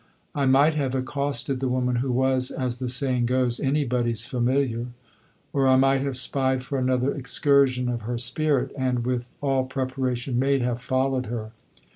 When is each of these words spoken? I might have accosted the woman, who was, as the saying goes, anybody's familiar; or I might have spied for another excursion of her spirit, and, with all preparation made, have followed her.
I 0.33 0.47
might 0.47 0.73
have 0.73 0.95
accosted 0.95 1.59
the 1.59 1.67
woman, 1.69 1.97
who 1.97 2.11
was, 2.11 2.49
as 2.49 2.79
the 2.79 2.89
saying 2.89 3.27
goes, 3.27 3.59
anybody's 3.59 4.25
familiar; 4.25 4.87
or 5.53 5.67
I 5.67 5.75
might 5.75 6.01
have 6.01 6.17
spied 6.17 6.63
for 6.63 6.79
another 6.79 7.13
excursion 7.13 7.87
of 7.87 8.01
her 8.01 8.17
spirit, 8.17 8.71
and, 8.75 9.05
with 9.05 9.29
all 9.41 9.63
preparation 9.65 10.39
made, 10.39 10.63
have 10.63 10.81
followed 10.81 11.27
her. 11.27 11.51